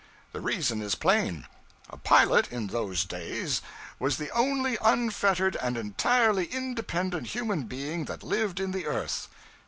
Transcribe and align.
The 0.31 0.41
reason 0.41 0.81
is 0.81 0.95
plain: 0.95 1.45
a 1.87 1.95
pilot, 1.95 2.51
in 2.51 2.65
those 2.69 3.05
days, 3.05 3.61
was 3.99 4.17
the 4.17 4.31
only 4.31 4.75
unfettered 4.81 5.55
and 5.57 5.77
entirely 5.77 6.45
independent 6.47 7.27
human 7.27 7.65
being 7.65 8.05
that 8.05 8.23
lived 8.23 8.59
in 8.59 8.71
the 8.71 8.87
earth. 8.87 9.27